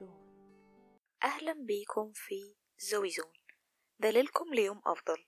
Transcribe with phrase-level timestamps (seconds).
[0.00, 3.32] زون أهلا بيكم في زوي زون.
[3.98, 5.24] دليلكم ليوم أفضل.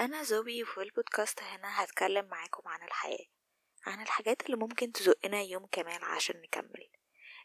[0.00, 3.26] أنا زوي وفي البودكاست هنا هتكلم معاكم عن الحياة
[3.86, 6.88] عن الحاجات اللي ممكن تزقنا يوم كمان عشان نكمل.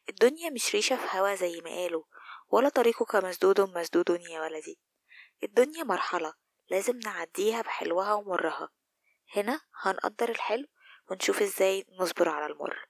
[0.10, 2.04] الدنيا مش ريشة في هوا زي ما قالوا
[2.50, 4.80] ولا طريقك مسدود مسدود يا ولدي.
[5.44, 6.34] الدنيا مرحلة
[6.70, 8.70] لازم نعديها بحلوها ومرها.
[9.36, 10.68] هنا هنقدر الحلو
[11.12, 12.88] ونشوف إزاي نصبر على المر.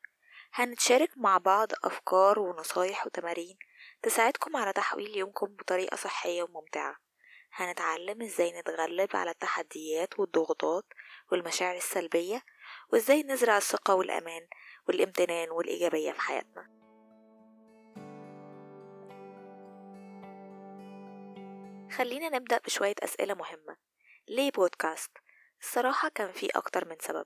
[0.53, 3.57] هنتشارك مع بعض أفكار ونصايح وتمارين
[4.01, 6.95] تساعدكم على تحويل يومكم بطريقة صحية وممتعة.
[7.53, 10.85] هنتعلم إزاي نتغلب على التحديات والضغوطات
[11.31, 12.43] والمشاعر السلبية
[12.93, 14.47] وإزاي نزرع الثقة والأمان
[14.87, 16.79] والامتنان والإيجابية في حياتنا.
[21.91, 23.77] خلينا نبدأ بشوية أسئلة مهمة.
[24.27, 25.11] ليه بودكاست؟
[25.61, 27.25] الصراحة كان في أكتر من سبب.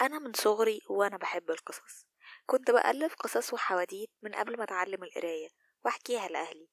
[0.00, 2.06] أنا من صغري وأنا بحب القصص.
[2.46, 5.48] كنت بألف قصص وحواديت من قبل ما أتعلم القراية.
[5.86, 6.68] وأحكيها لأهلي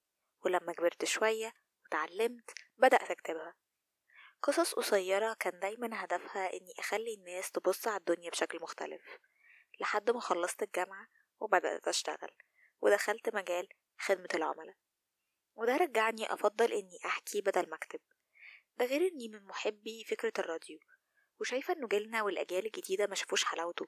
[0.46, 1.54] ولما كبرت شوية
[1.86, 3.56] وتعلمت بدأت أكتبها.
[4.42, 9.18] قصص قصيرة كان دايما هدفها إني أخلي الناس تبص على الدنيا بشكل مختلف
[9.80, 11.08] لحد ما خلصت الجامعة
[11.40, 12.32] وبدأت أشتغل
[12.82, 13.68] ودخلت مجال
[14.00, 14.76] خدمة العملاء.
[15.56, 18.00] وده رجعني أفضل إني أحكي بدل ما أكتب.
[18.78, 20.80] ده غير إني من محبي فكرة الراديو
[21.40, 23.88] وشايفة إنه جيلنا والأجيال الجديدة ما شافوش حلاوته.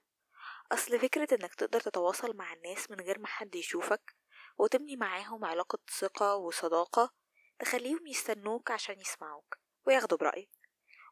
[0.71, 4.15] أصل فكرة إنك تقدر تتواصل مع الناس من غير ما حد يشوفك
[4.57, 7.13] وتبني معاهم علاقة ثقة وصداقة
[7.59, 10.49] تخليهم يستنوك عشان يسمعوك وياخدوا برأيك.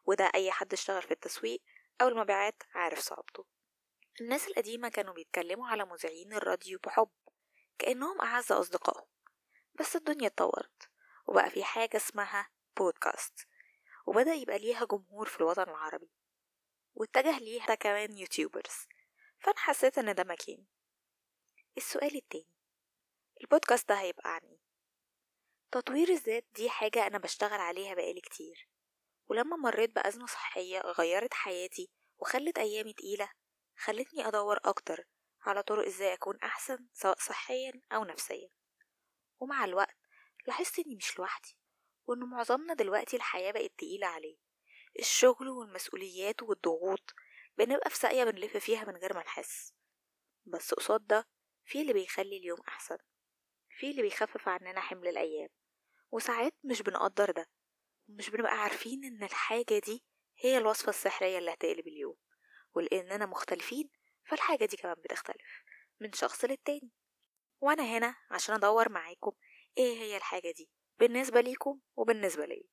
[0.06, 1.62] وده أي حد اشتغل في التسويق
[2.00, 3.44] أو المبيعات عارف صعوبته.
[4.20, 7.10] الناس القديمة كانوا بيتكلموا على مذيعين الراديو بحب
[7.78, 9.06] كأنهم أعز أصدقائهم.
[9.74, 10.90] بس الدنيا اتطورت
[11.26, 13.48] وبقى في حاجة اسمها بودكاست
[14.06, 16.10] وبدأ يبقى ليها جمهور في الوطن العربي
[16.94, 18.86] واتجه ليها كمان يوتيوبرز.
[19.38, 20.64] فأنا حسيت إن ده مكان
[21.76, 22.53] السؤال التاني
[23.40, 24.64] البودكاست ده هيبقى عن إيه
[25.72, 28.68] تطوير الذات دي حاجة أنا بشتغل عليها بقالي كتير.
[29.26, 33.30] ولما مريت بأزمة صحية غيرت حياتي وخلت أيامي تقيلة
[33.76, 35.04] خلتني أدور أكتر
[35.42, 38.48] على طرق إزاي أكون أحسن سواء صحيا أو نفسيا.
[39.40, 39.96] ومع الوقت
[40.46, 41.56] لاحظت إني مش لوحدي
[42.06, 44.36] وإن معظمنا دلوقتي الحياة بقت تقيلة عليه.
[44.98, 47.14] الشغل والمسؤوليات والضغوط
[47.58, 49.72] بنبقى في ساقية بنلف فيها من غير ما نحس.
[50.46, 51.28] بس قصاد ده
[51.64, 52.98] في اللي بيخلي اليوم أحسن.
[53.78, 55.48] في اللي بيخفف عننا حمل الأيام.
[56.10, 57.46] وساعات مش بنقدر ده.
[58.08, 60.04] ومش بنبقى عارفين إن الحاجة دي
[60.38, 62.16] هي الوصفة السحرية اللي هتقلب اليوم.
[62.74, 63.90] ولأننا مختلفين
[64.24, 65.62] فالحاجة دي كمان بتختلف.
[66.00, 66.90] من شخص للتاني.
[67.60, 69.32] وأنا هنا عشان أدور معاكم
[69.78, 70.70] إيه هي الحاجة دي.
[70.98, 72.68] بالنسبة ليكم وبالنسبة لي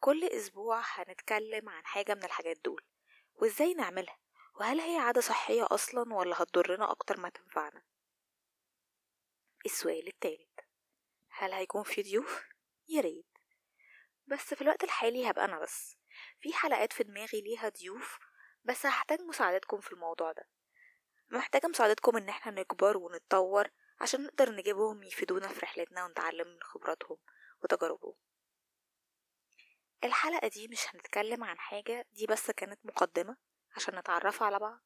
[0.00, 2.82] كل أسبوع هنتكلم عن حاجة من الحاجات دول.
[3.34, 4.18] وإزاي نعملها؟
[4.60, 7.82] وهل هي عادة صحية أصلا ولا هتضرنا أكتر ما تنفعنا؟
[9.66, 10.60] السؤال التالت.
[11.28, 12.48] هل هيكون في ضيوف؟
[12.88, 13.26] ياريت
[14.26, 15.96] بس في الوقت الحالي هبقى أنا بس.
[16.40, 18.18] في حلقات في دماغي ليها ضيوف
[18.64, 20.48] بس هحتاج مساعدتكم في الموضوع ده.
[21.30, 23.68] محتاجة مساعدتكم إن إحنا نكبر ونتطور
[24.00, 27.18] عشان نقدر نجيبهم يفيدونا في رحلتنا ونتعلم من خبراتهم
[27.62, 28.14] وتجاربهم.
[30.04, 33.36] الحلقة دي مش هنتكلم عن حاجة دي بس كانت مقدمة
[33.76, 34.80] عشان نتعرف على بعض.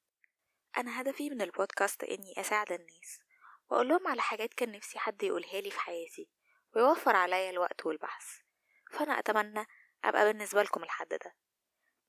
[0.76, 3.18] أنا هدفي من البودكاست إني أساعد الناس
[3.70, 6.28] وأقول لهم على حاجات كان نفسي حد يقولها لي في حياتي
[6.76, 8.38] ويوفر عليا الوقت والبحث.
[8.92, 9.66] فأنا أتمنى
[10.04, 11.34] أبقى بالنسبة لكم الحد ده.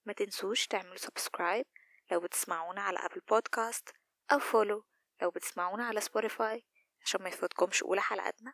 [0.06, 1.66] ما تنسوش تعملوا subscribe
[2.12, 3.90] لو بتسمعونا على Apple Podcast
[4.32, 4.86] أو follow
[5.22, 6.66] لو بتسمعونا على Spotify
[7.02, 8.54] عشان ما يفوتكمش أولى حلقاتنا.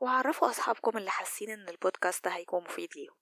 [0.00, 3.16] وعرفوا أصحابكم اللي حاسين إن البودكاست ده هيكون مفيد ليهم.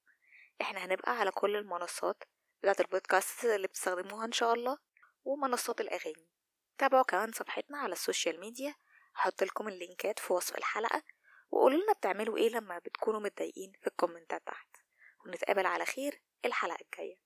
[0.60, 2.22] إحنا هنبقى على كل المنصات
[2.62, 4.78] بتاعت البودكاست اللي بتستخدموها إن شاء الله
[5.24, 6.28] ومنصات الأغاني.
[6.78, 8.74] تابعوا كمان صفحتنا على ال social media
[9.16, 11.02] هحط لكم اللينكات في وصف الحلقة
[11.50, 14.68] وقولوا لنا بتعملوا إيه لما بتكونوا متضايقين في الكومنتات تحت.
[15.26, 17.25] ونتقابل على خير الحلقة الجاية.